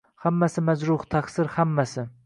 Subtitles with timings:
[0.23, 2.09] Hammasi majruh, taqsir, hammasi